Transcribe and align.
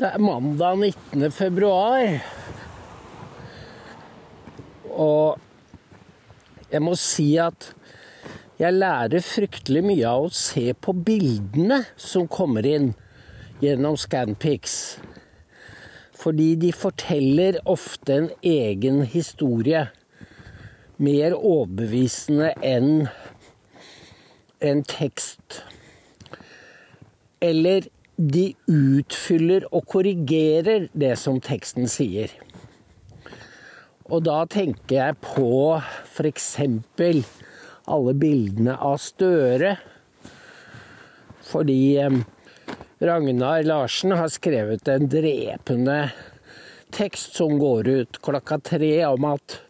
Det 0.00 0.08
er 0.08 0.22
mandag 0.24 0.78
19. 0.80 1.26
februar. 1.30 2.22
Og 4.88 5.36
jeg 6.72 6.80
må 6.80 6.94
si 6.96 7.26
at 7.36 7.66
jeg 8.56 8.78
lærer 8.78 9.20
fryktelig 9.20 9.82
mye 9.84 10.06
av 10.08 10.30
å 10.30 10.32
se 10.32 10.72
på 10.72 10.94
bildene 11.04 11.82
som 12.00 12.24
kommer 12.32 12.64
inn 12.64 12.94
gjennom 13.60 14.00
Scanpix. 14.00 14.78
Fordi 16.16 16.48
de 16.64 16.72
forteller 16.72 17.60
ofte 17.68 18.16
en 18.22 18.32
egen 18.40 19.04
historie. 19.04 19.84
Mer 20.96 21.36
overbevisende 21.36 22.54
enn 22.64 22.92
en 24.64 24.84
tekst. 24.96 25.60
Eller 27.44 27.92
de 28.20 28.50
utfyller 28.68 29.64
og 29.72 29.86
korrigerer 29.88 30.90
det 30.92 31.14
som 31.16 31.38
teksten 31.40 31.88
sier. 31.88 32.32
Og 34.10 34.26
da 34.26 34.42
tenker 34.50 34.96
jeg 34.96 35.16
på 35.24 35.78
f.eks. 35.80 36.50
alle 37.88 38.14
bildene 38.20 38.74
av 38.76 38.98
Støre. 39.00 39.76
Fordi 41.50 41.80
eh, 42.02 42.18
Ragnar 43.00 43.64
Larsen 43.64 44.12
har 44.18 44.28
skrevet 44.28 44.90
en 44.92 45.08
drepende 45.08 46.02
tekst 46.92 47.38
som 47.38 47.56
går 47.58 47.88
ut 47.88 48.20
klokka 48.22 48.58
tre 48.66 48.92
om 49.06 49.24
at 49.30 49.60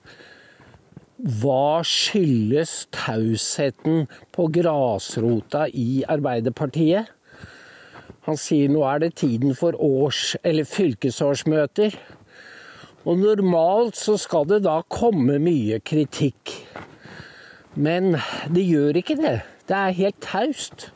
hva 1.20 1.84
skyldes 1.84 2.88
tausheten 2.96 4.06
på 4.32 4.48
grasrota 4.56 5.66
i 5.68 6.00
Arbeiderpartiet? 6.08 7.12
Han 8.26 8.36
sier 8.36 8.68
nå 8.68 8.82
er 8.84 9.00
det 9.02 9.14
tiden 9.22 9.54
for 9.56 9.76
års- 9.80 10.36
eller 10.44 10.68
fylkesårsmøter. 10.68 11.96
Og 13.08 13.16
normalt 13.18 13.96
så 13.96 14.18
skal 14.20 14.48
det 14.50 14.62
da 14.66 14.80
komme 14.92 15.38
mye 15.40 15.80
kritikk. 15.80 16.52
Men 17.74 18.18
det 18.52 18.66
gjør 18.66 19.00
ikke 19.00 19.16
det. 19.16 19.38
Det 19.68 19.76
er 19.76 19.96
helt 20.02 20.20
taust. 20.20 20.90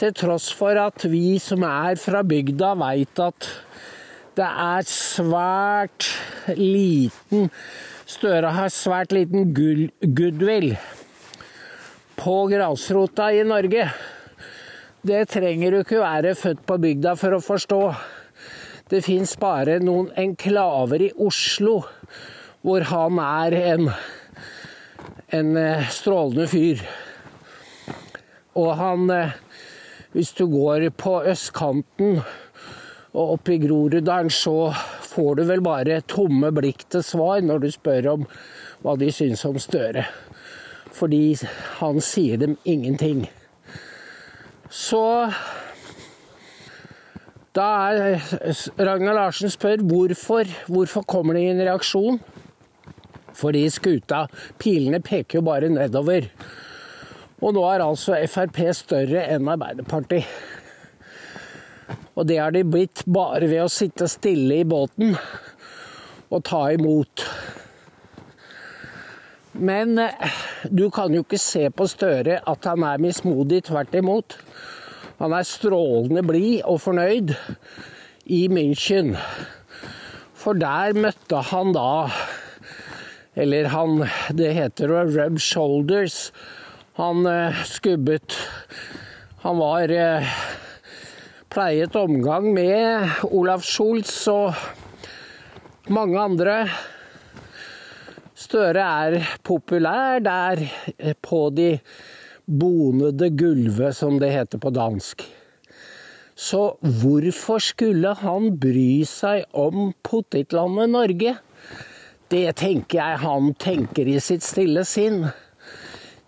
Til 0.00 0.14
tross 0.16 0.48
for 0.56 0.78
at 0.80 1.04
vi 1.10 1.36
som 1.42 1.66
er 1.68 1.98
fra 2.00 2.22
bygda 2.24 2.72
veit 2.80 3.20
at 3.20 3.48
det 4.38 4.48
er 4.48 4.88
svært 4.88 6.08
liten 6.56 7.50
Støre 8.12 8.50
har 8.52 8.68
svært 8.68 9.12
liten 9.14 9.52
goodwill 9.54 10.74
på 12.18 12.34
grasrota 12.50 13.30
i 13.32 13.44
Norge. 13.46 13.86
Det 15.02 15.24
trenger 15.26 15.72
du 15.74 15.80
ikke 15.82 15.98
være 15.98 16.30
født 16.38 16.60
på 16.62 16.76
bygda 16.78 17.16
for 17.18 17.34
å 17.34 17.42
forstå. 17.42 17.78
Det 18.86 19.00
fins 19.02 19.32
bare 19.34 19.80
noen 19.82 20.12
enklaver 20.14 21.02
i 21.02 21.08
Oslo 21.26 21.80
hvor 22.62 22.86
han 22.86 23.18
er 23.18 23.56
en, 23.72 23.90
en 25.34 25.50
eh, 25.58 25.90
strålende 25.90 26.46
fyr. 26.46 26.86
Og 28.54 28.70
han 28.78 29.10
eh, 29.10 29.34
Hvis 30.12 30.34
du 30.38 30.44
går 30.46 30.90
på 30.94 31.16
østkanten 31.34 32.18
og 32.20 33.34
opp 33.34 33.48
i 33.48 33.58
Groruddalen, 33.58 34.30
så 34.30 34.70
får 35.08 35.34
du 35.40 35.46
vel 35.50 35.66
bare 35.66 36.02
tomme 36.06 36.52
blikk 36.54 36.84
til 36.92 37.02
svar 37.02 37.42
når 37.42 37.64
du 37.64 37.70
spør 37.74 38.12
om 38.14 38.26
hva 38.84 38.98
de 39.00 39.10
syns 39.10 39.42
om 39.48 39.58
Støre. 39.58 40.04
Fordi 40.92 41.24
han 41.80 42.04
sier 42.04 42.36
dem 42.38 42.60
ingenting. 42.62 43.24
Så 44.72 45.02
da 47.52 47.66
er 47.92 48.22
Ragnar 48.80 49.18
Larsen 49.18 49.52
spør 49.52 49.82
hvorfor, 49.84 50.48
hvorfor 50.72 51.04
kommer 51.04 51.36
det 51.36 51.44
ingen 51.44 51.60
reaksjon. 51.66 52.20
Fordi 53.36 53.66
skuta, 53.72 54.26
pilene 54.60 55.02
peker 55.04 55.40
jo 55.40 55.44
bare 55.44 55.68
nedover. 55.72 56.30
Og 57.42 57.52
nå 57.56 57.62
er 57.68 57.84
altså 57.84 58.16
Frp 58.30 58.60
større 58.76 59.26
enn 59.34 59.48
Arbeiderpartiet. 59.52 60.28
Og 62.12 62.28
det 62.28 62.38
har 62.38 62.52
de 62.52 62.64
blitt 62.68 63.04
bare 63.08 63.48
ved 63.48 63.64
å 63.64 63.72
sitte 63.72 64.08
stille 64.08 64.60
i 64.60 64.68
båten 64.68 65.14
og 66.32 66.44
ta 66.48 66.66
imot. 66.72 67.24
Men 69.52 69.98
eh, 70.00 70.36
du 70.70 70.88
kan 70.90 71.12
jo 71.12 71.24
ikke 71.26 71.40
se 71.40 71.66
på 71.70 71.86
Støre 71.90 72.38
at 72.48 72.68
han 72.68 72.84
er 72.88 73.02
mismodig, 73.02 73.64
tvert 73.68 73.94
imot. 73.94 74.38
Han 75.20 75.34
er 75.36 75.46
strålende 75.46 76.24
blid 76.26 76.62
og 76.64 76.80
fornøyd 76.80 77.34
i 78.32 78.46
München. 78.48 79.12
For 80.34 80.56
der 80.58 80.96
møtte 80.98 81.42
han 81.52 81.70
da 81.76 82.10
Eller 83.38 83.68
han 83.72 84.02
Det 84.34 84.50
heter 84.56 84.90
å 84.90 85.04
rub 85.08 85.38
shoulders. 85.40 86.32
Han 86.98 87.24
uh, 87.24 87.62
skubbet 87.64 88.34
Han 89.44 89.60
var 89.60 89.92
uh, 89.94 90.34
pleiet 91.52 91.96
omgang 91.96 92.50
med 92.52 93.24
Olaf 93.30 93.64
Scholz 93.64 94.26
og 94.32 94.56
mange 95.92 96.20
andre. 96.20 96.56
Støre 98.52 98.82
er 98.84 99.28
populær 99.48 100.18
der 100.20 100.60
på 101.24 101.46
de 101.56 101.78
bonede 102.44 103.30
gulvet, 103.32 103.96
som 103.96 104.18
det 104.20 104.28
heter 104.34 104.60
på 104.60 104.68
dansk. 104.76 105.24
Så 106.36 106.60
hvorfor 107.00 107.64
skulle 107.64 108.12
han 108.20 108.50
bry 108.60 109.06
seg 109.08 109.48
om 109.56 109.94
potetlandet 110.04 110.92
Norge? 110.92 111.34
Det 112.28 112.44
tenker 112.60 113.00
jeg 113.00 113.24
han 113.24 113.50
tenker 113.56 114.12
i 114.12 114.20
sitt 114.20 114.44
stille 114.44 114.84
sinn. 114.84 115.22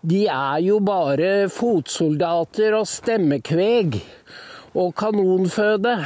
De 0.01 0.25
er 0.25 0.65
jo 0.65 0.81
bare 0.81 1.51
fotsoldater 1.53 2.81
og 2.81 2.89
stemmekveg 2.89 4.01
og 4.73 4.95
kanonføde. 4.97 5.99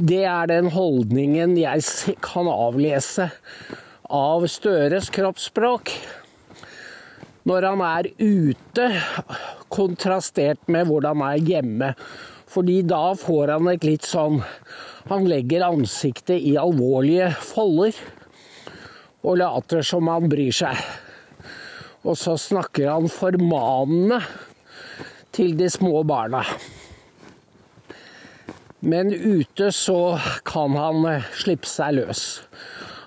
Det 0.00 0.24
er 0.24 0.54
den 0.56 0.72
holdningen 0.72 1.58
jeg 1.60 2.16
kan 2.24 2.48
avlese 2.48 3.34
av 4.12 4.46
Støres 4.50 5.10
kroppsspråk 5.14 5.92
når 7.46 7.66
han 7.68 7.82
er 7.86 8.08
ute, 8.18 8.86
kontrastert 9.70 10.66
med 10.72 10.88
hvordan 10.88 11.22
han 11.22 11.36
er 11.36 11.50
hjemme. 11.50 11.90
Fordi 12.50 12.80
da 12.86 13.10
får 13.18 13.52
han 13.54 13.68
et 13.70 13.84
litt 13.84 14.06
sånn 14.06 14.40
Han 15.06 15.26
legger 15.30 15.62
ansiktet 15.62 16.42
i 16.42 16.56
alvorlige 16.58 17.28
folder 17.38 17.94
og 19.26 19.36
later 19.38 19.84
som 19.86 20.08
han 20.10 20.26
bryr 20.30 20.54
seg. 20.54 20.80
Og 22.06 22.18
så 22.18 22.34
snakker 22.38 22.90
han 22.90 23.06
formanende 23.10 24.18
til 25.34 25.54
de 25.58 25.68
små 25.70 26.02
barna. 26.06 26.42
Men 28.82 29.14
ute 29.14 29.70
så 29.74 30.18
kan 30.46 30.74
han 30.78 31.06
slippe 31.38 31.70
seg 31.70 32.00
løs. 32.00 32.24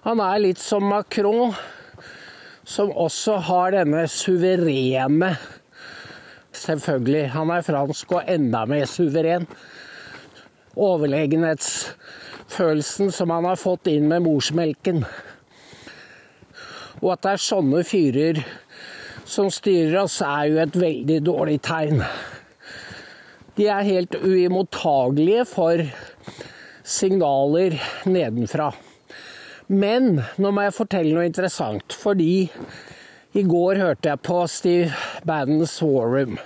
Han 0.10 0.18
er 0.26 0.40
litt 0.42 0.58
som 0.58 0.82
Macron 0.90 1.52
som 2.66 2.90
også 2.98 3.36
har 3.46 3.76
denne 3.76 4.08
suverene 4.10 5.38
Selvfølgelig, 6.60 7.30
han 7.36 7.50
er 7.54 7.62
fransk 7.64 8.12
og 8.18 8.24
enda 8.28 8.66
mer 8.68 8.86
suveren. 8.90 9.46
Overlegenhetsfølelsen 10.74 13.12
som 13.14 13.30
han 13.36 13.46
har 13.52 13.60
fått 13.62 13.88
inn 13.94 14.08
med 14.10 14.24
morsmelken. 14.26 15.06
Og 17.00 17.12
at 17.14 17.24
det 17.24 17.32
er 17.36 17.46
sånne 17.46 17.84
fyrer 17.88 18.38
som 19.30 19.48
styrer 19.54 20.02
oss, 20.04 20.22
er 20.26 20.46
jo 20.50 20.58
et 20.66 20.76
veldig 20.88 21.20
dårlig 21.30 21.60
tegn. 21.70 21.98
De 23.56 23.64
er 23.70 23.92
helt 23.94 24.14
uimottagelige 24.18 25.44
for 25.54 25.78
signaler 26.82 27.72
nedenfra. 28.10 28.89
Men 29.70 30.16
nå 30.42 30.50
må 30.50 30.64
jeg 30.66 30.74
fortelle 30.74 31.14
noe 31.14 31.28
interessant, 31.30 31.94
fordi 31.94 32.50
i 33.38 33.44
går 33.46 33.78
hørte 33.78 34.10
jeg 34.10 34.22
på 34.26 34.40
Steve 34.50 34.96
Bannons 35.30 35.76
War 35.86 36.10
Room. 36.10 36.40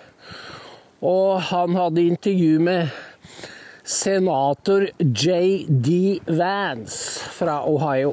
Og 1.00 1.40
han 1.48 1.78
hadde 1.80 2.04
intervju 2.04 2.60
med 2.60 2.92
senator 3.88 4.90
J.D. 5.00 6.20
Vance 6.28 7.24
fra 7.32 7.62
Ohio. 7.64 8.12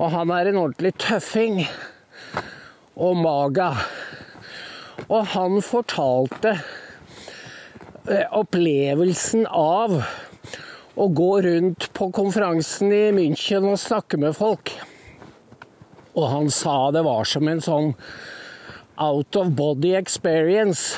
Og 0.00 0.10
han 0.16 0.32
er 0.32 0.48
en 0.48 0.62
ordentlig 0.62 0.94
tøffing 1.04 1.60
og 2.96 3.20
maga. 3.20 3.70
Og 5.10 5.28
han 5.36 5.60
fortalte 5.60 6.56
eh, 8.08 8.24
opplevelsen 8.32 9.44
av 9.44 10.00
å 10.94 11.08
gå 11.10 11.30
rundt 11.42 11.88
på 11.96 12.08
konferansen 12.14 12.92
i 12.94 13.04
München 13.14 13.66
og 13.66 13.80
snakke 13.82 14.18
med 14.20 14.36
folk. 14.38 14.70
Og 16.14 16.28
han 16.30 16.50
sa 16.54 16.92
det 16.94 17.02
var 17.06 17.26
som 17.26 17.50
en 17.50 17.62
sånn 17.64 17.92
out 19.02 19.36
of 19.36 19.50
body 19.58 19.94
experience. 19.98 20.94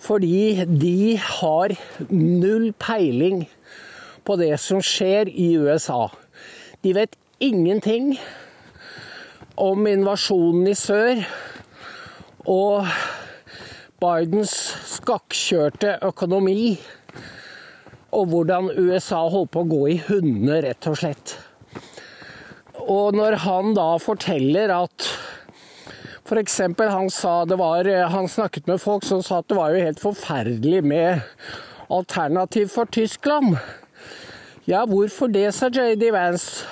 Fordi 0.00 0.64
de 0.64 1.18
har 1.20 1.76
null 2.08 2.70
peiling 2.80 3.44
på 4.24 4.36
det 4.40 4.54
som 4.62 4.80
skjer 4.80 5.28
i 5.28 5.52
USA. 5.60 6.06
De 6.80 6.94
vet 6.96 7.18
ingenting 7.40 8.14
om 9.60 9.84
invasjonen 9.90 10.70
i 10.70 10.76
sør 10.78 11.20
og 12.48 12.88
Bidens 14.00 14.54
skakkjørte 14.88 15.98
økonomi 16.08 16.78
og 18.10 18.30
hvordan 18.32 18.70
USA 18.74 19.22
holdt 19.30 19.52
på 19.54 19.62
å 19.62 19.70
gå 19.70 19.82
i 19.92 19.98
hundene, 20.08 20.60
rett 20.64 20.88
og 20.90 20.98
slett. 20.98 21.36
Og 22.80 23.14
når 23.14 23.38
han 23.44 23.74
da 23.76 23.92
forteller 24.02 24.72
at 24.74 25.10
F.eks. 26.30 26.60
han 26.78 27.08
Han 28.14 28.28
snakket 28.28 28.66
med 28.66 28.80
folk 28.80 29.04
som 29.04 29.22
sa 29.22 29.38
at 29.38 29.48
det 29.48 29.56
var 29.58 29.74
jo 29.74 29.84
helt 29.84 30.00
forferdelig 30.00 30.82
med 30.84 31.20
alternativ 31.90 32.68
for 32.68 32.84
Tyskland. 32.86 33.56
Ja, 34.64 34.84
hvorfor 34.86 35.26
det, 35.26 35.52
sa 35.54 35.66
JD 35.66 36.12
Vance. 36.12 36.66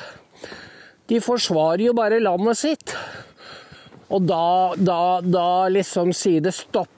De 1.09 1.21
forsvarer 1.21 1.89
jo 1.89 1.93
bare 1.93 2.21
landet 2.21 2.59
sitt. 2.59 2.95
Og 4.09 4.23
da, 4.29 4.75
da, 4.77 5.21
da 5.21 5.69
liksom 5.69 6.13
sier 6.17 6.41
det 6.45 6.55
stopp 6.55 6.98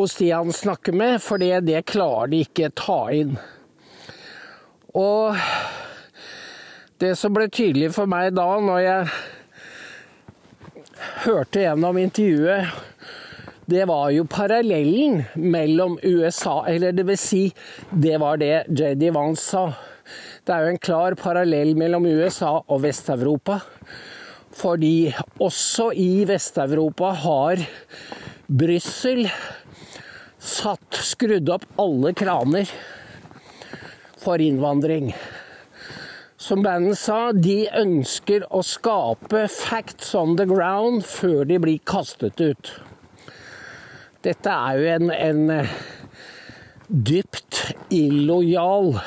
hos 0.00 0.16
de 0.16 0.30
han 0.32 0.52
snakker 0.52 0.92
med, 0.96 1.18
for 1.22 1.36
det 1.40 1.82
klarer 1.90 2.30
de 2.32 2.44
ikke 2.46 2.70
ta 2.76 3.02
inn. 3.12 3.34
Og 4.96 5.36
det 7.00 7.14
som 7.20 7.34
ble 7.36 7.46
tydelig 7.52 7.92
for 7.94 8.08
meg 8.10 8.32
da, 8.36 8.46
når 8.64 8.80
jeg 8.84 9.08
hørte 11.26 11.66
gjennom 11.66 12.00
intervjuet, 12.00 12.72
det 13.70 13.84
var 13.86 14.08
jo 14.10 14.24
parallellen 14.26 15.20
mellom 15.38 15.94
USA 16.02 16.64
Eller 16.66 16.90
det 16.90 17.04
vil 17.06 17.18
si, 17.20 17.42
det 17.92 18.16
var 18.18 18.40
det 18.40 18.64
JD 18.66 19.12
Vance 19.14 19.44
sa. 19.46 19.62
Det 20.42 20.56
er 20.56 20.64
jo 20.64 20.72
en 20.72 20.82
klar 20.82 21.14
parallell 21.14 21.76
mellom 21.78 22.08
USA 22.08 22.56
og 22.66 22.82
Vest-Europa. 22.82 23.60
Fordi 24.58 25.12
også 25.38 25.92
i 25.94 26.24
Vest-Europa 26.26 27.12
har 27.22 27.62
Brussel 28.50 29.28
satt, 30.40 30.96
skrudd 31.04 31.50
opp 31.52 31.66
alle 31.80 32.12
kraner 32.16 32.70
for 34.20 34.40
innvandring. 34.40 35.12
Som 36.40 36.62
bandet 36.64 36.96
sa, 36.98 37.32
de 37.36 37.68
ønsker 37.76 38.46
å 38.48 38.62
skape 38.64 39.44
facts 39.52 40.14
on 40.16 40.36
the 40.40 40.46
ground 40.48 41.04
før 41.04 41.44
de 41.44 41.58
blir 41.60 41.78
kastet 41.84 42.40
ut. 42.40 42.72
Dette 44.24 44.48
er 44.52 44.76
jo 44.76 44.84
en, 44.94 45.10
en 45.12 45.50
eh, 45.52 45.68
dypt 46.88 47.72
illojal, 47.92 49.00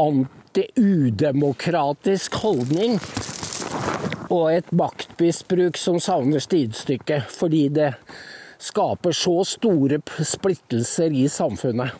anti-udemokratisk 0.00 2.34
holdning 2.44 3.00
og 4.32 4.52
et 4.52 4.70
maktmisbruk 4.72 5.76
som 5.76 6.00
savner 6.00 6.40
stidestykke, 6.40 7.22
fordi 7.28 7.68
det 7.76 7.92
skaper 8.62 9.14
så 9.16 9.40
store 9.46 9.98
splittelser 10.22 11.14
i 11.18 11.26
samfunnet. 11.28 11.90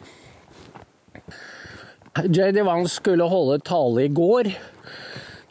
JD 2.12 2.60
Wang 2.62 2.86
skulle 2.88 3.26
holde 3.26 3.58
tale 3.66 4.04
i 4.04 4.12
går. 4.12 4.52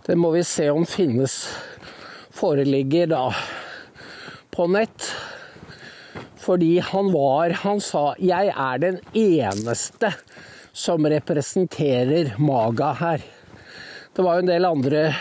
Det 0.06 0.16
må 0.16 0.32
vi 0.36 0.44
se 0.48 0.70
om 0.72 0.86
finnes 0.88 1.36
foreligger 2.38 3.12
da 3.12 3.26
på 4.56 4.68
nett. 4.72 5.10
Fordi 6.42 6.80
han 6.80 7.12
var 7.14 7.50
Han 7.50 7.82
sa 7.82 8.16
'jeg 8.18 8.54
er 8.56 8.78
den 8.78 9.00
eneste 9.14 10.14
som 10.74 11.06
representerer 11.06 12.40
Maga 12.40 12.94
her'. 12.94 13.22
Det 14.16 14.24
var 14.24 14.34
jo 14.36 14.40
en 14.40 14.46
del 14.46 14.66
andre 14.66 15.16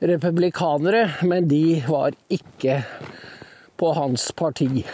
republikanere, 0.00 1.14
men 1.22 1.48
de 1.48 1.82
var 1.88 2.12
ikke 2.30 2.84
på 3.78 3.92
hans 3.96 4.32
parti. 4.32 4.84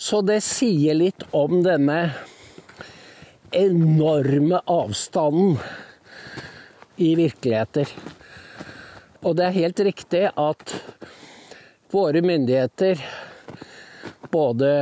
Så 0.00 0.22
det 0.24 0.38
sier 0.46 0.96
litt 0.96 1.26
om 1.36 1.58
denne 1.66 1.98
enorme 3.50 4.62
avstanden 4.70 5.58
i 6.96 7.14
virkeligheter. 7.18 7.90
Og 9.20 9.36
det 9.36 9.48
er 9.48 9.58
helt 9.58 9.82
riktig 9.90 10.22
at 10.30 10.74
våre 11.92 12.22
myndigheter, 12.22 13.02
både 14.30 14.72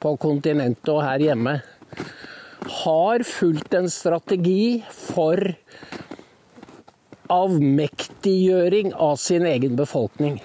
på 0.00 0.14
kontinentet 0.22 0.92
og 0.94 1.02
her 1.04 1.26
hjemme, 1.26 1.58
har 2.84 3.24
fulgt 3.26 3.74
en 3.76 3.90
strategi 3.92 4.80
for 4.88 5.40
avmektiggjøring 7.34 8.92
av 8.94 9.16
sin 9.20 9.44
egen 9.48 9.76
befolkning. 9.76 10.38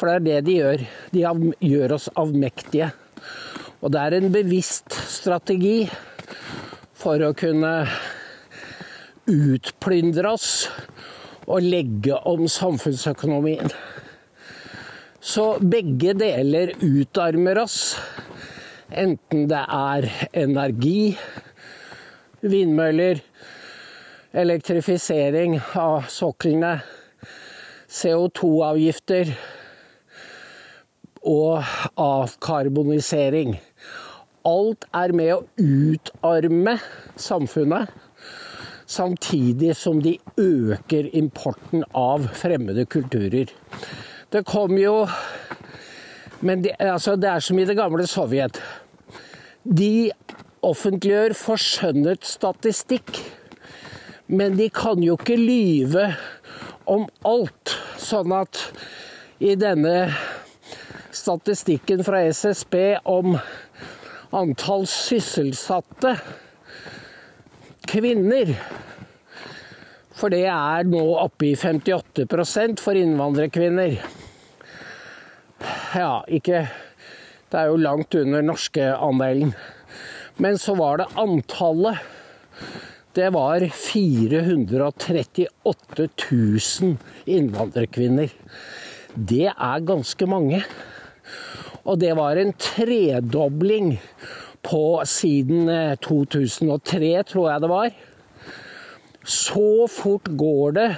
For 0.00 0.08
det 0.08 0.14
er 0.16 0.24
det 0.24 0.44
de 0.46 0.52
gjør. 0.56 0.82
De 1.12 1.24
gjør 1.68 1.92
oss 1.98 2.06
avmektige. 2.16 2.86
Og 3.84 3.92
det 3.92 4.00
er 4.00 4.14
en 4.16 4.30
bevisst 4.32 4.94
strategi 5.12 5.82
for 6.96 7.20
å 7.20 7.34
kunne 7.36 7.74
utplyndre 9.28 10.32
oss 10.32 10.70
og 11.44 11.66
legge 11.68 12.16
om 12.32 12.46
samfunnsøkonomien. 12.48 13.68
Så 15.20 15.58
begge 15.60 16.16
deler 16.16 16.72
utarmer 16.80 17.60
oss. 17.66 17.78
Enten 18.88 19.46
det 19.52 19.60
er 19.60 20.08
energi, 20.46 21.12
vindmøller, 22.40 23.20
elektrifisering 24.32 25.60
av 25.76 26.08
soklene, 26.08 26.78
CO2-avgifter 27.90 29.36
og 31.26 31.64
avkarbonisering. 32.00 33.56
Alt 34.46 34.86
er 34.96 35.12
med 35.12 35.34
å 35.34 35.42
utarme 35.60 36.78
samfunnet, 37.20 37.90
samtidig 38.90 39.74
som 39.78 40.00
de 40.02 40.16
øker 40.40 41.10
importen 41.14 41.84
av 41.94 42.24
fremmede 42.34 42.86
kulturer. 42.90 43.52
Det 44.30 44.44
kom 44.46 44.78
jo 44.78 45.08
Men 46.40 46.62
det, 46.64 46.72
altså, 46.80 47.16
det 47.20 47.28
er 47.28 47.42
som 47.44 47.58
i 47.60 47.66
det 47.68 47.74
gamle 47.76 48.06
Sovjet. 48.08 48.56
De 49.60 50.08
offentliggjør 50.64 51.34
forskjønnet 51.36 52.24
statistikk, 52.24 53.18
men 54.32 54.56
de 54.56 54.70
kan 54.72 55.02
jo 55.04 55.18
ikke 55.20 55.36
lyve 55.36 56.06
om 56.88 57.04
alt. 57.28 57.74
Sånn 58.00 58.32
at 58.32 58.62
i 59.36 59.52
denne 59.60 60.08
statistikken 61.12 62.04
fra 62.04 62.22
SSB 62.30 62.74
om 63.04 63.38
antall 64.30 64.86
sysselsatte 64.86 66.16
kvinner. 67.90 68.54
For 70.14 70.30
det 70.32 70.46
er 70.52 70.84
nå 70.88 71.02
oppe 71.22 71.46
i 71.50 71.56
58% 71.56 72.80
for 72.84 72.94
innvandrerkvinner. 72.98 73.98
Ja, 75.96 76.22
ikke 76.28 76.68
Det 77.50 77.58
er 77.58 77.66
jo 77.66 77.82
langt 77.82 78.14
under 78.14 78.42
norske 78.46 78.92
andelen. 78.94 79.54
Men 80.38 80.58
så 80.58 80.74
var 80.78 80.96
det 81.00 81.08
antallet. 81.18 81.98
Det 83.12 83.32
var 83.34 83.58
438 83.74 86.06
000 86.30 86.96
innvandrerkvinner. 87.26 88.30
Det 89.14 89.50
er 89.50 89.80
ganske 89.82 90.26
mange. 90.30 90.62
Og 91.84 91.98
det 92.00 92.12
var 92.18 92.36
en 92.36 92.52
tredobling 92.60 93.94
på 94.62 94.84
siden 95.08 95.70
2003, 96.04 97.14
eh, 97.16 97.24
tror 97.24 97.50
jeg 97.50 97.62
det 97.64 97.70
var. 97.70 97.90
Så 99.24 99.86
fort 99.88 100.28
går 100.28 100.76
det 100.76 100.90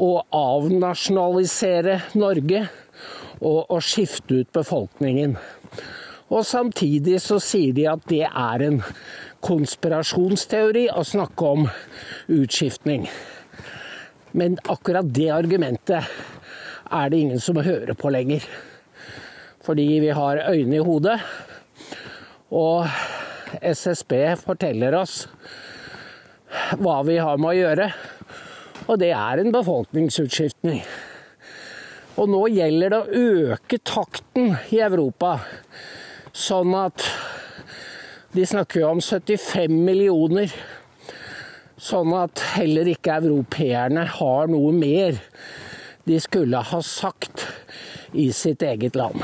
å 0.00 0.12
avnasjonalisere 0.34 2.00
Norge 2.20 2.62
og 3.40 3.72
å 3.72 3.80
skifte 3.84 4.42
ut 4.42 4.52
befolkningen. 4.52 5.36
Og 6.30 6.46
samtidig 6.46 7.18
så 7.24 7.40
sier 7.42 7.74
de 7.74 7.88
at 7.90 8.04
det 8.08 8.24
er 8.28 8.64
en 8.68 8.80
konspirasjonsteori 9.44 10.86
å 10.92 11.04
snakke 11.06 11.52
om 11.56 11.68
utskiftning. 12.30 13.08
Men 14.36 14.58
akkurat 14.70 15.08
det 15.10 15.30
argumentet 15.34 16.06
er 16.90 17.10
det 17.10 17.18
ingen 17.18 17.42
som 17.42 17.58
hører 17.58 17.96
på 17.98 18.12
lenger 18.12 18.46
fordi 19.64 19.86
vi 20.00 20.12
har 20.16 20.42
øyne 20.50 20.78
i 20.78 20.84
hodet. 20.84 21.18
Og 22.50 22.88
SSB 23.60 24.14
forteller 24.40 24.96
oss 24.98 25.24
hva 26.80 27.00
vi 27.06 27.18
har 27.20 27.38
med 27.38 27.52
å 27.52 27.58
gjøre. 27.58 27.90
Og 28.88 28.98
det 28.98 29.12
er 29.14 29.42
en 29.42 29.52
befolkningsutskiftning. 29.54 30.82
Og 32.18 32.28
nå 32.30 32.40
gjelder 32.52 32.92
det 32.92 33.00
å 33.00 33.26
øke 33.54 33.78
takten 33.86 34.54
i 34.74 34.80
Europa, 34.82 35.38
sånn 36.32 36.74
at 36.78 37.06
De 38.30 38.44
snakker 38.46 38.84
jo 38.84 38.90
om 38.92 39.00
75 39.02 39.72
millioner. 39.74 40.52
Sånn 41.74 42.12
at 42.14 42.38
heller 42.54 42.86
ikke 42.86 43.16
europeerne 43.18 44.04
har 44.06 44.46
noe 44.46 44.70
mer 44.70 45.18
de 46.06 46.20
skulle 46.22 46.60
ha 46.70 46.78
sagt 46.86 47.42
i 48.14 48.28
sitt 48.30 48.62
eget 48.62 48.94
land. 48.94 49.18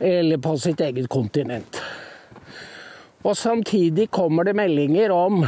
Eller 0.00 0.38
på 0.38 0.54
sitt 0.58 0.80
eget 0.80 1.08
kontinent. 1.10 1.80
Og 3.26 3.36
samtidig 3.36 4.10
kommer 4.14 4.46
det 4.46 4.54
meldinger 4.54 5.10
om 5.10 5.42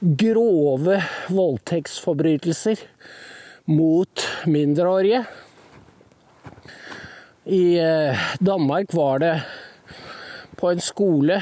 grove 0.00 1.00
voldtektsforbrytelser 1.32 2.82
mot 3.72 4.26
mindreårige. 4.46 5.24
I 7.46 7.78
eh, 7.78 8.26
Danmark 8.38 8.94
var 8.94 9.18
det 9.18 9.34
på 10.56 10.70
en 10.70 10.80
skole 10.80 11.40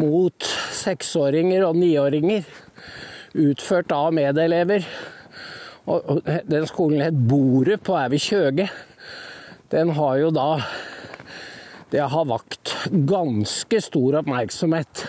mot 0.00 0.50
seksåringer 0.72 1.64
og 1.66 1.76
niåringer, 1.76 2.44
utført 3.34 3.92
av 3.92 4.14
medelever. 4.16 4.86
Og 5.90 6.22
den 6.46 6.68
skolen 6.70 7.02
het 7.02 7.18
Bordet 7.28 7.80
på 7.84 7.98
ved 7.98 8.22
Kjøge. 8.22 8.68
Den 9.70 9.92
har 9.94 10.16
jo 10.18 10.30
da 10.34 10.48
Det 11.90 12.02
har 12.10 12.24
vakt 12.26 12.72
ganske 13.06 13.80
stor 13.82 14.20
oppmerksomhet. 14.20 15.04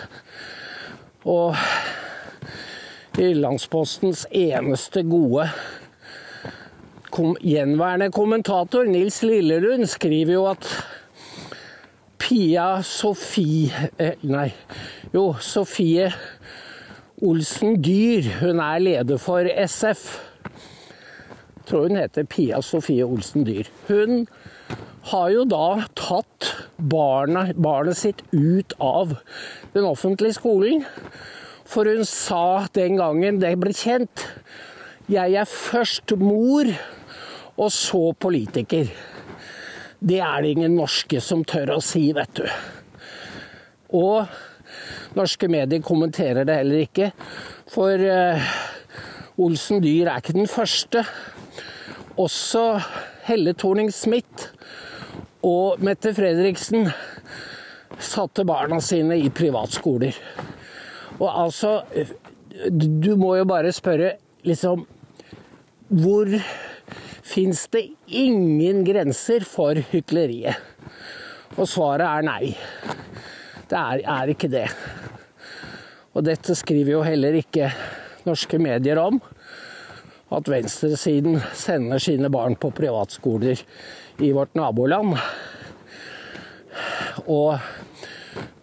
Og 1.22 1.54
Landspostens 3.18 4.24
eneste 4.30 5.04
gode 5.06 5.44
kom, 7.12 7.36
gjenværende 7.38 8.08
kommentator, 8.10 8.88
Nils 8.88 9.20
Lillerud, 9.22 9.84
skriver 9.86 10.32
jo 10.32 10.46
at 10.50 10.66
Pia 12.18 12.82
Sofie 12.82 13.90
eh, 13.98 14.18
Nei, 14.26 14.48
jo, 15.14 15.34
Sofie 15.38 16.08
Olsen 17.22 17.76
Dyr. 17.84 18.30
Hun 18.40 18.62
er 18.62 18.82
leder 18.82 19.22
for 19.22 19.46
SF. 19.66 20.06
Jeg 20.42 21.66
tror 21.68 21.86
hun 21.86 22.00
heter 22.00 22.26
Pia 22.26 22.62
Sofie 22.62 23.06
Olsen 23.06 23.46
Dyr. 23.46 23.70
Hun 23.86 24.24
har 25.10 25.30
jo 25.34 25.44
da 25.50 25.82
tatt 25.98 26.52
barna, 26.76 27.48
barnet 27.54 27.98
sitt 27.98 28.22
ut 28.30 28.74
av 28.78 29.16
den 29.74 29.86
offentlige 29.88 30.38
skolen 30.38 30.84
for 31.72 31.88
hun 31.88 32.04
sa 32.06 32.66
den 32.76 32.98
gangen 33.00 33.40
det 33.42 33.54
ble 33.60 33.72
kjent 33.74 34.26
jeg 35.10 35.34
er 35.34 35.48
først 35.48 36.14
mor, 36.20 36.68
og 37.58 37.72
så 37.74 38.12
politiker. 38.16 38.86
Det 39.98 40.20
er 40.22 40.42
det 40.42 40.52
ingen 40.54 40.76
norske 40.78 41.20
som 41.20 41.42
tør 41.44 41.74
å 41.76 41.80
si, 41.84 42.04
vet 42.16 42.38
du. 42.38 42.46
Og 43.98 45.18
norske 45.18 45.50
medier 45.52 45.82
kommenterer 45.84 46.46
det 46.48 46.56
heller 46.62 46.84
ikke. 46.86 47.10
For 47.74 47.98
uh, 47.98 48.54
Olsen 49.42 49.82
Dyr 49.84 50.08
er 50.08 50.22
ikke 50.22 50.36
den 50.38 50.48
første. 50.50 51.04
Også 52.16 52.64
Helle 53.26 53.52
Thorning-Smith 53.58 54.48
og 55.42 55.82
Mette 55.82 56.12
Fredriksen 56.14 56.86
satte 58.02 58.44
barna 58.46 58.78
sine 58.82 59.18
i 59.18 59.30
privatskoler. 59.34 60.16
Og 61.18 61.28
altså 61.28 61.82
Du 62.70 63.16
må 63.16 63.36
jo 63.36 63.44
bare 63.48 63.72
spørre 63.72 64.14
liksom 64.46 64.86
Hvor 65.88 66.28
fins 67.22 67.66
det 67.72 67.88
ingen 68.06 68.84
grenser 68.84 69.44
for 69.44 69.78
hykleriet? 69.92 70.56
Og 71.58 71.68
svaret 71.68 72.06
er 72.06 72.24
nei. 72.24 72.54
Det 73.68 73.76
er, 73.78 74.02
er 74.08 74.32
ikke 74.32 74.48
det. 74.48 74.66
Og 76.12 76.24
dette 76.24 76.54
skriver 76.56 76.94
jo 76.94 77.02
heller 77.04 77.36
ikke 77.36 77.70
norske 78.26 78.58
medier 78.60 79.00
om. 79.00 79.20
At 80.32 80.48
venstresiden 80.48 81.40
sender 81.56 82.00
sine 82.00 82.30
barn 82.32 82.56
på 82.56 82.72
privatskoler 82.72 83.60
i 84.18 84.32
vårt 84.32 84.54
naboland. 84.58 85.16
Og 87.26 87.58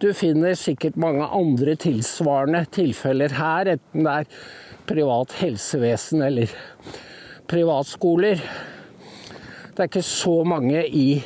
du 0.00 0.10
finner 0.16 0.56
sikkert 0.58 0.98
mange 1.00 1.26
andre 1.26 1.76
tilsvarende 1.80 2.64
tilfeller 2.74 3.34
her, 3.36 3.74
enten 3.76 4.06
det 4.06 4.16
er 4.22 4.40
privat 4.90 5.34
helsevesen 5.38 6.24
eller 6.26 6.52
privatskoler. 7.50 8.42
Det 9.70 9.84
er 9.84 9.90
ikke 9.90 10.06
så 10.06 10.40
mange 10.44 10.82
i 10.86 11.22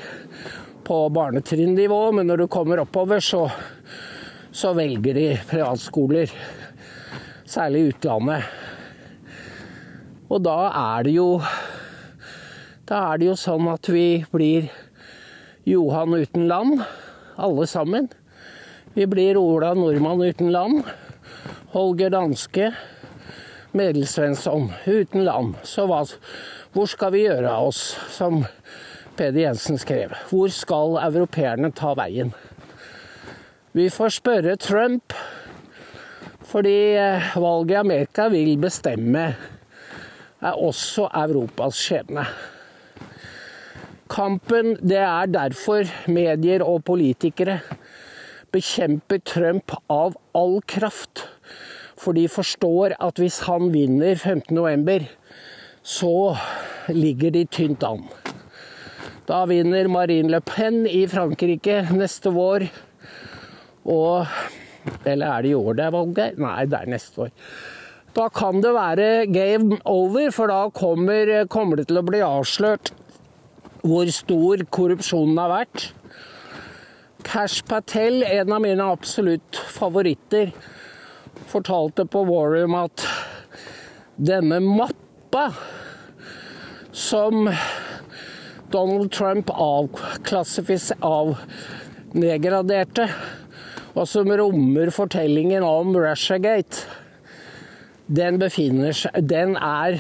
på 0.85 0.99
barnetrinnnivå, 1.17 2.01
men 2.13 2.29
når 2.29 2.45
du 2.45 2.47
kommer 2.53 2.83
oppover, 2.83 3.23
så, 3.25 3.47
så 4.53 4.75
velger 4.77 5.17
de 5.17 5.29
privatskoler. 5.49 6.33
Særlig 7.49 7.81
i 7.81 7.89
utlandet. 7.95 8.51
Og 10.29 10.43
da 10.45 10.59
er 10.69 11.07
det 11.07 11.15
jo 11.15 11.29
Da 12.85 12.99
er 13.15 13.21
det 13.21 13.31
jo 13.31 13.35
sånn 13.41 13.65
at 13.73 13.89
vi 13.89 14.25
blir 14.29 14.67
Johan 15.65 16.13
uten 16.21 16.43
land, 16.51 16.83
alle 17.41 17.65
sammen. 17.65 18.11
Vi 18.93 19.07
blir 19.09 19.41
Ola 19.41 19.71
nordmann 19.73 20.21
uten 20.21 20.53
land. 20.53 20.83
Holger 21.73 22.13
Danske. 22.13 22.75
Medel 23.73 24.05
Svensson 24.07 24.69
uten 24.85 25.25
land. 25.25 25.57
Så 25.65 25.89
hva, 25.89 26.03
hvor 26.77 26.93
skal 26.93 27.17
vi 27.17 27.25
gjøre 27.25 27.57
av 27.57 27.73
oss, 27.73 27.97
som 28.13 28.45
Peder 29.17 29.47
Jensen 29.47 29.81
skrev? 29.81 30.13
Hvor 30.29 30.53
skal 30.53 31.01
europeerne 31.07 31.73
ta 31.73 31.97
veien? 31.97 32.37
Vi 33.73 33.89
får 33.91 34.19
spørre 34.21 34.61
Trump, 34.61 35.17
fordi 36.53 36.79
eh, 37.01 37.33
valget 37.41 37.79
i 37.79 37.81
Amerika 37.81 38.29
vil 38.29 38.59
bestemme 38.61 39.31
er 40.45 40.59
også 40.61 41.09
Europas 41.25 41.81
skjebne. 41.81 42.29
Kampen, 44.11 44.75
det 44.85 45.01
er 45.01 45.31
derfor 45.33 45.89
medier 46.13 46.63
og 46.65 46.83
politikere 46.85 47.61
bekjemper 48.55 49.23
Trump 49.25 49.73
av 49.91 50.19
all 50.37 50.59
kraft. 50.69 51.25
For 51.97 52.17
de 52.17 52.27
forstår 52.29 52.97
at 53.03 53.21
hvis 53.21 53.41
han 53.49 53.71
vinner 53.73 54.19
15.11, 54.19 55.09
så 55.85 56.37
ligger 56.93 57.33
de 57.35 57.45
tynt 57.49 57.85
an. 57.87 58.05
Da 59.25 59.45
vinner 59.49 59.89
Marine 59.89 60.29
Le 60.35 60.43
Pen 60.45 60.83
i 60.85 61.07
Frankrike 61.09 61.81
neste 61.97 62.33
vår. 62.35 62.69
Og 63.89 64.27
Eller 65.09 65.31
er 65.33 65.43
det 65.43 65.49
i 65.49 65.57
år 65.57 65.77
det 65.79 65.85
er 65.87 65.93
valget? 65.95 66.37
Nei, 66.37 66.67
det 66.69 66.77
er 66.77 66.91
neste 66.93 67.23
år. 67.25 67.31
Da 68.15 68.27
kan 68.29 68.61
det 68.61 68.75
være 68.77 69.07
game 69.33 69.79
over, 69.89 70.29
for 70.31 70.53
da 70.53 70.69
kommer, 70.77 71.33
kommer 71.49 71.81
det 71.81 71.87
til 71.89 72.03
å 72.03 72.05
bli 72.05 72.21
avslørt 72.21 72.93
hvor 73.85 74.09
stor 74.13 74.65
korrupsjonen 74.73 75.39
har 75.39 75.51
vært. 75.53 75.93
Cash 77.25 77.65
Patel, 77.69 78.23
en 78.25 78.53
av 78.53 78.63
mine 78.65 78.85
absolutt 78.85 79.57
favoritter, 79.73 80.53
fortalte 81.51 82.07
på 82.09 82.25
Warroom 82.29 82.75
at 82.79 83.05
denne 84.17 84.61
mappa 84.65 85.51
som 86.95 87.49
Donald 88.73 89.13
Trump 89.13 89.51
avnedgraderte, 91.05 93.09
og 93.95 94.09
som 94.11 94.31
rommer 94.35 94.91
fortellingen 94.95 95.63
om 95.67 95.95
Russiagate, 95.95 96.87
den 98.05 98.37
seg 98.93 99.25
Den 99.25 99.57
er 99.57 99.97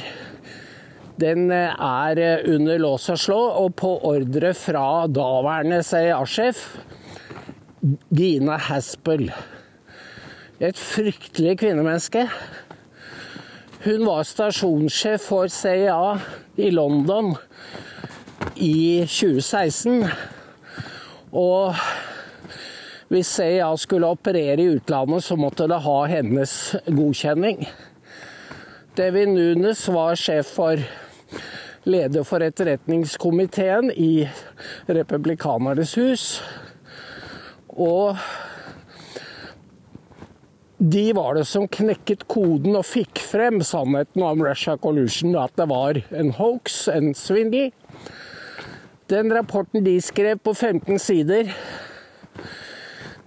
den 1.21 1.51
er 1.53 2.21
under 2.51 2.79
lås 2.83 3.09
og 3.13 3.19
slå, 3.23 3.41
og 3.63 3.77
på 3.79 3.93
ordre 4.09 4.55
fra 4.59 5.07
daværende 5.07 5.83
CIA-sjef 5.87 6.65
Gina 8.17 8.57
Haspel. 8.57 9.29
Et 10.61 10.79
fryktelig 10.79 11.59
kvinnemenneske. 11.61 12.27
Hun 13.85 14.07
var 14.07 14.25
stasjonssjef 14.25 15.27
for 15.29 15.51
CIA 15.53 16.17
i 16.57 16.71
London 16.73 17.35
i 18.57 19.05
2016. 19.05 20.07
Og 21.35 21.75
hvis 23.13 23.35
CIA 23.37 23.69
skulle 23.77 24.09
operere 24.09 24.63
i 24.63 24.71
utlandet, 24.79 25.27
så 25.27 25.37
måtte 25.37 25.69
det 25.69 25.83
ha 25.85 25.99
hennes 26.09 26.55
godkjenning. 26.89 27.67
Devin 28.97 29.35
Nunes 29.37 29.85
var 29.93 30.17
sjef 30.17 30.55
for 30.57 30.81
leder 31.85 32.25
for 32.25 32.45
etterretningskomiteen 32.45 33.91
i 33.93 34.29
Republikanernes 34.87 35.95
hus. 36.01 36.27
Og 37.69 38.17
de 40.79 41.05
var 41.17 41.39
det 41.39 41.47
som 41.49 41.69
knekket 41.71 42.27
koden 42.29 42.77
og 42.77 42.87
fikk 42.87 43.21
frem 43.23 43.61
sannheten 43.65 44.25
om 44.27 44.43
Russia 44.45 44.77
Collusion, 44.77 45.37
at 45.39 45.55
det 45.57 45.69
var 45.71 46.01
en 46.13 46.33
hoax, 46.37 46.85
en 46.93 47.15
svindel. 47.17 47.73
Den 49.13 49.33
rapporten 49.33 49.85
de 49.85 49.99
skrev 50.01 50.39
på 50.41 50.55
15 50.55 50.99
sider, 50.99 51.53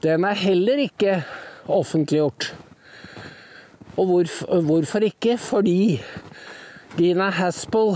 Den 0.03 0.23
er 0.23 0.37
heller 0.37 0.77
ikke 0.77 1.23
offentliggjort. 1.65 2.51
Og 3.97 4.05
hvorfor, 4.05 4.61
hvorfor 4.61 4.99
ikke? 4.99 5.37
Fordi 5.37 6.01
Gina 6.97 7.29
Haspel 7.29 7.93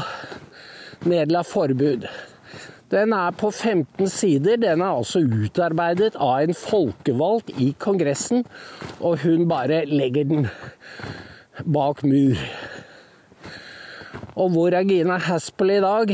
nedla 1.10 1.42
forbud. 1.44 2.04
Den 2.92 3.14
er 3.18 3.32
på 3.34 3.50
15 3.50 4.10
sider. 4.14 4.60
Den 4.62 4.84
er 4.84 4.92
altså 5.00 5.24
utarbeidet 5.26 6.20
av 6.22 6.44
en 6.44 6.54
folkevalgt 6.54 7.50
i 7.58 7.72
Kongressen, 7.82 8.44
og 9.00 9.24
hun 9.24 9.48
bare 9.50 9.80
legger 9.90 10.30
den 10.30 10.46
bak 11.66 12.04
mur. 12.06 12.38
Og 14.36 14.54
hvor 14.54 14.78
er 14.78 14.86
Gina 14.86 15.18
Haspel 15.18 15.80
i 15.80 15.82
dag? 15.82 16.14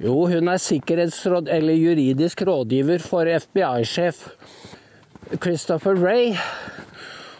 Jo, 0.00 0.16
hun 0.30 0.48
er 0.48 0.62
sikkerhetsråd, 0.62 1.52
eller 1.52 1.76
juridisk 1.76 2.46
rådgiver 2.48 3.04
for 3.04 3.28
FBI-sjef 3.28 4.24
Christopher 5.36 6.00
Ray. 6.00 6.32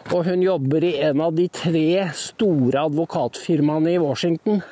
Og 0.08 0.24
hun 0.24 0.40
jobber 0.40 0.84
i 0.88 0.94
en 1.04 1.20
av 1.20 1.34
de 1.36 1.44
tre 1.52 2.06
store 2.16 2.86
advokatfirmaene 2.88 3.90
i 3.92 4.00
Washington. 4.00 4.62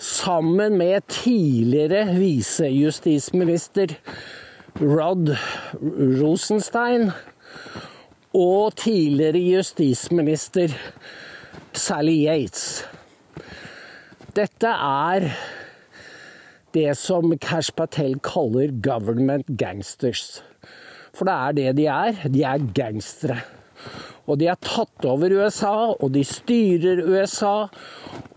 Sammen 0.00 0.78
med 0.80 1.04
tidligere 1.12 2.06
visejustisminister 2.16 3.92
Rod 4.80 5.34
Rosenstein 6.22 7.10
og 8.32 8.78
tidligere 8.80 9.44
justisminister 9.58 10.72
Sally 11.76 12.16
Yates. 12.24 12.86
Dette 14.32 14.72
er 14.72 15.28
det 16.72 16.90
som 16.96 17.36
Cash 17.36 17.76
Patel 17.76 18.16
kaller 18.24 18.72
'government 18.72 19.46
gangsters'. 19.52 20.40
For 21.12 21.28
det 21.28 21.34
er 21.34 21.52
det 21.52 21.76
de 21.76 21.86
er. 21.86 22.28
De 22.28 22.42
er 22.42 22.70
gangstere. 22.74 23.42
Og 24.30 24.38
de 24.38 24.46
har 24.46 24.60
tatt 24.62 25.06
over 25.10 25.32
USA, 25.34 25.90
og 25.98 26.12
de 26.14 26.22
styrer 26.26 27.02
USA. 27.02 27.66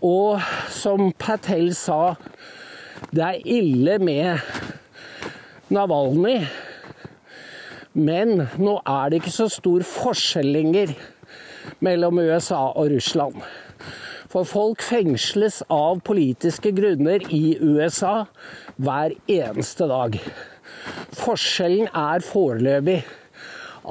Og 0.02 0.42
som 0.74 1.12
Patel 1.18 1.70
sa, 1.78 2.16
det 3.14 3.22
er 3.22 3.44
ille 3.46 3.98
med 4.02 4.42
Navalny. 5.70 6.40
Men 7.94 8.48
nå 8.58 8.80
er 8.82 9.10
det 9.10 9.22
ikke 9.22 9.36
så 9.36 9.46
stor 9.52 9.84
forskjell 9.86 10.50
lenger 10.56 10.96
mellom 11.84 12.18
USA 12.18 12.72
og 12.74 12.90
Russland. 12.90 13.38
For 14.34 14.42
folk 14.50 14.82
fengsles 14.82 15.60
av 15.70 16.00
politiske 16.02 16.72
grunner 16.74 17.22
i 17.30 17.54
USA 17.62 18.24
hver 18.82 19.14
eneste 19.30 19.86
dag. 19.86 20.18
Forskjellen 21.14 21.86
er 21.86 22.24
foreløpig 22.26 23.04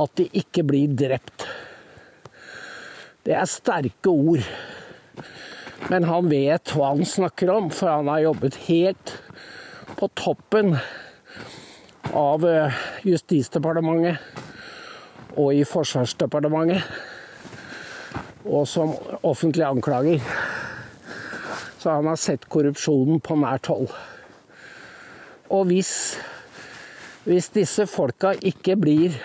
at 0.04 0.18
de 0.20 0.28
ikke 0.44 0.66
blir 0.68 0.92
drept. 1.00 1.48
Det 3.24 3.32
er 3.40 3.46
sterke 3.48 4.10
ord. 4.12 4.44
Men 5.88 6.04
han 6.08 6.28
vet 6.32 6.74
hva 6.76 6.90
han 6.92 7.06
snakker 7.08 7.50
om, 7.54 7.70
for 7.72 7.88
han 7.92 8.08
har 8.12 8.20
jobbet 8.26 8.56
helt 8.68 9.14
på 9.96 10.10
toppen 10.20 10.76
av 12.12 12.44
eh, 12.48 12.74
Justisdepartementet 13.08 14.18
og 15.40 15.54
i 15.56 15.64
Forsvarsdepartementet 15.68 16.84
og 18.44 18.68
som 18.68 18.92
offentlig 19.24 19.64
anklager. 19.70 20.20
Så 21.80 21.90
han 21.96 22.08
har 22.12 22.20
sett 22.20 22.50
korrupsjonen 22.52 23.24
på 23.24 23.36
nært 23.40 23.68
hold. 23.72 23.88
Og 25.54 25.66
hvis, 25.72 26.20
hvis 27.24 27.50
disse 27.56 27.88
folka 27.88 28.34
ikke 28.36 28.76
blir 28.80 29.16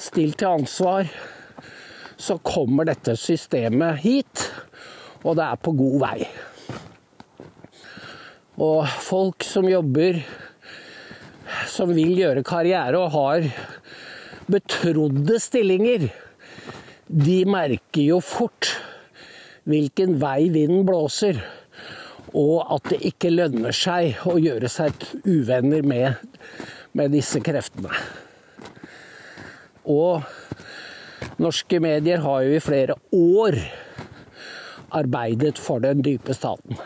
stilt 0.00 0.38
til 0.40 0.48
ansvar, 0.48 1.04
så 2.16 2.38
kommer 2.40 2.88
dette 2.88 3.16
systemet 3.20 4.00
hit, 4.04 4.44
og 5.24 5.36
det 5.38 5.46
er 5.46 5.60
på 5.60 5.74
god 5.76 5.96
vei. 6.02 6.18
Og 8.62 8.86
folk 9.04 9.44
som 9.44 9.68
jobber, 9.68 10.22
som 11.68 11.92
vil 11.92 12.14
gjøre 12.16 12.44
karriere 12.46 12.98
og 13.00 13.12
har 13.12 13.50
betrodde 14.48 15.36
stillinger, 15.42 16.08
de 17.06 17.38
merker 17.46 18.02
jo 18.02 18.20
fort 18.24 18.72
hvilken 19.66 20.16
vei 20.22 20.48
vinden 20.54 20.86
blåser, 20.86 21.38
og 22.36 22.64
at 22.76 22.92
det 22.92 23.00
ikke 23.10 23.32
lønner 23.32 23.74
seg 23.76 24.24
å 24.28 24.36
gjøre 24.40 24.70
seg 24.70 25.04
uvenner 25.26 25.84
med, 25.86 26.16
med 26.96 27.12
disse 27.14 27.40
kreftene. 27.44 27.92
Og 29.86 30.24
norske 31.42 31.80
medier 31.82 32.22
har 32.24 32.42
jo 32.46 32.56
i 32.56 32.64
flere 32.64 32.96
år 33.16 33.58
arbeidet 34.96 35.58
for 35.60 35.82
den 35.84 36.02
dype 36.04 36.34
staten. 36.36 36.78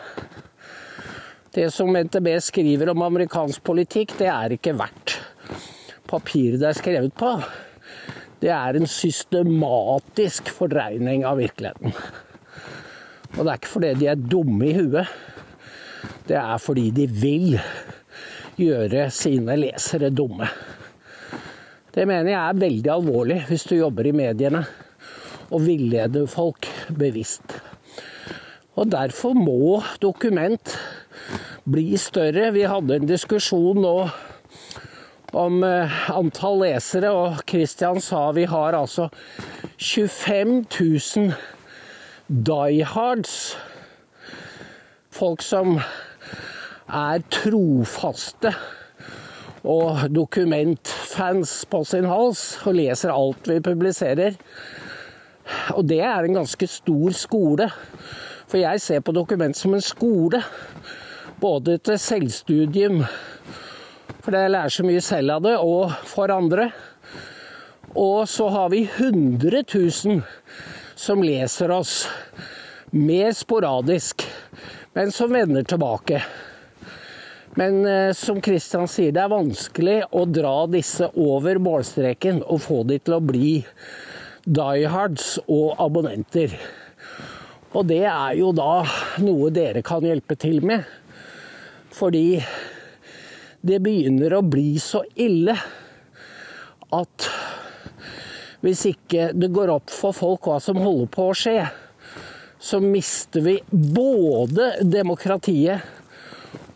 Det 1.51 1.67
som 1.73 1.91
NTB 1.91 2.33
skriver 2.43 2.91
om 2.93 3.03
amerikansk 3.03 3.63
politikk, 3.63 4.15
det 4.19 4.31
er 4.31 4.55
ikke 4.55 4.77
verdt 4.79 5.19
papiret 6.11 6.59
det 6.59 6.67
er 6.67 6.75
skrevet 6.75 7.13
på 7.15 7.35
det 8.41 8.49
er 8.49 8.77
en 8.77 8.89
systematisk 8.89 10.49
fordreining 10.49 11.21
av 11.29 11.37
virkeligheten. 11.37 11.93
Og 13.37 13.43
det 13.43 13.51
er 13.51 13.59
ikke 13.59 13.69
fordi 13.75 13.91
de 13.99 14.07
er 14.09 14.23
dumme 14.33 14.65
i 14.65 14.73
huet. 14.73 15.11
Det 16.25 16.39
er 16.39 16.57
fordi 16.57 16.87
de 16.95 17.05
vil 17.05 17.59
gjøre 18.57 19.05
sine 19.13 19.59
lesere 19.61 20.09
dumme. 20.09 20.49
Det 21.91 22.05
mener 22.07 22.31
jeg 22.31 22.39
er 22.39 22.59
veldig 22.59 22.91
alvorlig 22.93 23.37
hvis 23.49 23.65
du 23.67 23.75
jobber 23.75 24.07
i 24.07 24.15
mediene 24.15 24.63
og 25.51 25.65
villeder 25.65 26.29
folk 26.31 26.69
bevisst. 26.95 27.57
Og 28.79 28.87
derfor 28.93 29.35
må 29.35 29.81
dokument 29.99 30.77
bli 31.67 31.97
større. 31.99 32.53
Vi 32.55 32.63
hadde 32.63 32.95
en 32.95 33.09
diskusjon 33.09 33.83
nå 33.83 33.95
om 35.35 35.61
eh, 35.67 35.99
antall 36.15 36.63
lesere, 36.63 37.11
og 37.11 37.43
Christian 37.47 37.99
sa 38.03 38.29
vi 38.35 38.47
har 38.47 38.75
altså 38.79 39.09
25 39.75 40.63
000 40.71 41.33
diehards. 42.47 43.57
Folk 45.11 45.43
som 45.43 45.75
er 46.87 47.23
trofaste 47.31 48.55
og 49.61 50.07
dokumentfans 50.09 51.55
på 51.69 51.83
sin 51.85 52.07
hals 52.09 52.45
og 52.65 52.77
leser 52.79 53.13
alt 53.13 53.49
vi 53.49 53.59
publiserer. 53.65 54.37
Og 55.75 55.85
det 55.85 55.99
er 56.05 56.25
en 56.25 56.41
ganske 56.41 56.67
stor 56.67 57.17
skole. 57.17 57.69
For 58.47 58.59
jeg 58.61 58.81
ser 58.81 59.03
på 59.05 59.15
dokument 59.15 59.57
som 59.57 59.73
en 59.73 59.83
skole. 59.83 60.41
Både 61.41 61.77
til 61.81 61.99
selvstudium 61.99 63.03
for 64.21 64.37
jeg 64.37 64.53
lærer 64.53 64.69
så 64.69 64.85
mye 64.85 65.01
selv 65.01 65.35
av 65.35 65.45
det, 65.45 65.55
og 65.57 65.93
for 66.05 66.31
andre. 66.33 66.69
Og 67.97 68.27
så 68.29 68.47
har 68.53 68.69
vi 68.71 68.83
100 68.85 69.63
000 69.73 70.21
som 70.95 71.23
leser 71.25 71.73
oss, 71.73 72.05
mer 72.93 73.31
sporadisk, 73.33 74.27
men 74.93 75.11
som 75.11 75.33
vender 75.33 75.65
tilbake. 75.65 76.21
Men 77.59 77.85
eh, 77.85 78.13
som 78.13 78.39
Kristian 78.41 78.87
sier, 78.87 79.11
det 79.11 79.23
er 79.25 79.31
vanskelig 79.31 79.97
å 80.15 80.23
dra 80.29 80.55
disse 80.71 81.09
over 81.19 81.59
målstreken 81.59 82.39
og 82.45 82.63
få 82.63 82.81
de 82.87 82.99
til 83.03 83.17
å 83.17 83.23
bli 83.23 83.57
diehards 84.47 85.35
og 85.51 85.75
abonnenter. 85.83 86.55
Og 87.75 87.87
det 87.87 88.03
er 88.07 88.37
jo 88.39 88.51
da 88.55 88.83
noe 89.23 89.51
dere 89.53 89.83
kan 89.83 90.03
hjelpe 90.03 90.37
til 90.39 90.61
med. 90.63 90.87
Fordi 91.91 92.39
det 93.61 93.79
begynner 93.83 94.37
å 94.37 94.43
bli 94.47 94.79
så 94.81 95.03
ille 95.19 95.55
at 96.91 97.29
hvis 98.61 98.83
ikke 98.91 99.31
det 99.35 99.49
går 99.53 99.71
opp 99.73 99.91
for 99.91 100.15
folk 100.15 100.47
hva 100.47 100.59
som 100.63 100.79
holder 100.79 101.09
på 101.11 101.29
å 101.29 101.37
skje, 101.37 101.63
så 102.61 102.77
mister 102.83 103.43
vi 103.43 103.55
både 103.71 104.75
demokratiet 104.85 106.00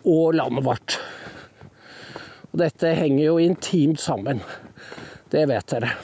og 0.06 0.36
landet 0.38 0.65
vårt. 0.65 0.98
Og 2.54 2.62
dette 2.62 2.94
henger 2.96 3.26
jo 3.26 3.39
intimt 3.41 4.00
sammen. 4.00 4.39
Det 5.32 5.44
vet 5.50 5.74
dere. 5.74 5.96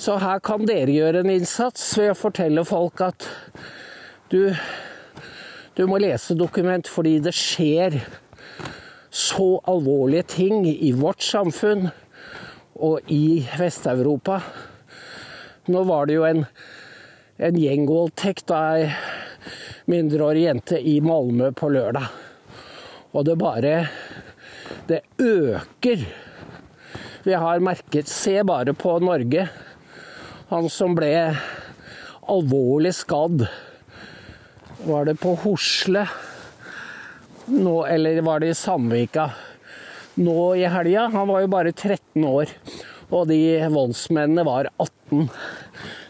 Så 0.00 0.16
her 0.22 0.40
kan 0.40 0.64
dere 0.64 0.94
gjøre 0.94 1.20
en 1.20 1.32
innsats 1.34 1.82
ved 1.98 2.14
å 2.14 2.16
fortelle 2.16 2.64
folk 2.64 3.02
at 3.04 3.26
du, 4.32 4.54
du 5.76 5.82
må 5.90 5.98
lese 6.00 6.38
dokument 6.38 6.88
fordi 6.88 7.18
det 7.20 7.34
skjer 7.36 7.98
så 9.10 9.58
alvorlige 9.68 10.28
ting 10.38 10.64
i 10.70 10.92
vårt 10.96 11.20
samfunn 11.26 11.90
og 12.80 13.12
i 13.12 13.42
Vest-Europa. 13.58 14.38
Nå 15.68 15.82
var 15.84 16.08
det 16.08 16.16
jo 16.16 16.24
en, 16.24 16.46
en 17.36 17.60
gjengvoldtekt 17.60 18.54
av 18.56 18.80
ei 18.80 18.88
mindreårig 19.90 20.46
jente 20.46 20.78
i 20.80 21.00
Malmö 21.04 21.52
på 21.52 21.68
lørdag. 21.68 22.08
Og 23.10 23.24
det 23.26 23.36
bare 23.40 23.88
Det 24.88 25.00
øker 25.18 26.04
Vi 27.24 27.34
har 27.34 27.64
merket 27.64 28.08
Se 28.08 28.40
bare 28.46 28.74
på 28.74 28.98
Norge. 29.02 29.48
Han 30.50 30.68
som 30.72 30.96
ble 30.96 31.12
alvorlig 32.30 32.94
skadd. 32.94 33.44
Var 34.86 35.04
det 35.04 35.14
på 35.20 35.34
Hosle? 35.42 36.06
Nå, 37.50 37.74
eller 37.86 38.22
var 38.26 38.40
det 38.40 38.52
i 38.52 38.56
Sandvika? 38.58 39.28
Nå 40.18 40.54
i 40.58 40.64
helga. 40.70 41.08
Han 41.12 41.28
var 41.28 41.44
jo 41.44 41.50
bare 41.52 41.74
13 41.74 42.24
år. 42.26 42.50
Og 43.10 43.28
de 43.30 43.38
voldsmennene 43.74 44.46
var 44.46 44.70
18. 44.78 45.28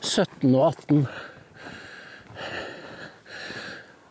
17 0.01 0.55
og 0.55 0.63
18. 0.69 1.05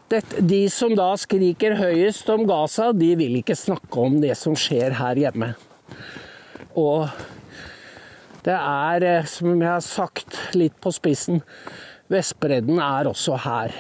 De 0.10 0.64
som 0.74 0.96
da 0.98 1.12
skriker 1.22 1.76
høyest 1.78 2.30
om 2.34 2.48
Gaza, 2.50 2.90
de 2.98 3.12
vil 3.20 3.36
ikke 3.42 3.58
snakke 3.58 4.02
om 4.02 4.18
det 4.24 4.34
som 4.40 4.56
skjer 4.58 4.96
her 4.98 5.20
hjemme. 5.22 5.52
Og 6.80 7.06
det 8.46 8.56
er, 8.56 9.04
eh, 9.04 9.26
som 9.30 9.54
jeg 9.54 9.70
har 9.70 9.86
sagt 9.86 10.40
litt 10.58 10.80
på 10.82 10.94
spissen, 10.96 11.44
Vestbredden 12.10 12.80
er 12.82 13.06
også 13.06 13.38
her. 13.44 13.76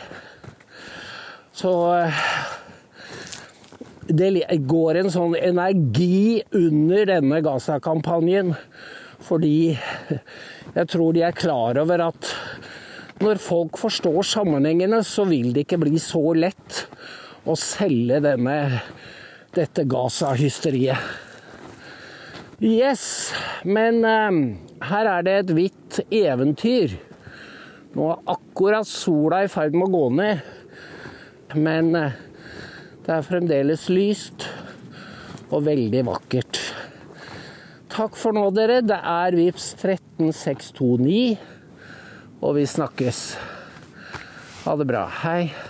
Så 1.55 1.71
eh, 1.97 2.19
det 4.05 4.45
går 4.69 5.01
en 5.01 5.09
sånn 5.13 5.33
energi 5.39 6.43
under 6.53 7.09
denne 7.09 7.41
Gaza-kampanjen. 7.45 8.53
Fordi 9.25 9.73
jeg 10.77 10.85
tror 10.93 11.15
de 11.15 11.25
er 11.25 11.35
klar 11.35 11.79
over 11.81 12.05
at 12.11 12.29
når 13.19 13.39
folk 13.43 13.79
forstår 13.79 14.21
sammenhengene, 14.23 15.01
så 15.03 15.25
vil 15.27 15.51
det 15.55 15.65
ikke 15.65 15.81
bli 15.81 15.99
så 16.01 16.21
lett 16.37 16.85
å 17.47 17.55
selge 17.59 18.21
denne, 18.23 18.55
dette 19.55 19.83
Gaza-hysteriet. 19.89 21.27
Yes, 22.59 23.31
men 23.63 24.01
um, 24.03 24.39
her 24.83 25.07
er 25.07 25.27
det 25.27 25.35
et 25.41 25.53
hvitt 25.55 25.99
eventyr. 26.11 26.97
Nå 27.95 28.09
er 28.13 28.33
akkurat 28.35 28.87
sola 28.87 29.43
i 29.45 29.51
ferd 29.51 29.75
med 29.75 29.87
å 29.87 29.93
gå 29.93 30.05
ned, 30.19 30.41
men 31.55 31.93
uh, 31.95 32.17
det 33.05 33.15
er 33.15 33.25
fremdeles 33.27 33.87
lyst 33.91 34.47
og 35.49 35.63
veldig 35.67 36.03
vakkert. 36.11 36.59
Takk 37.89 38.19
for 38.19 38.35
nå, 38.35 38.45
dere. 38.55 38.83
Det 38.85 38.99
er 38.99 39.35
VIPS 39.39 39.71
13629 39.79 41.58
og 42.41 42.55
vi 42.55 42.67
snakkes. 42.67 43.37
Ha 44.65 44.75
det 44.79 44.87
bra. 44.89 45.07
Hei. 45.23 45.68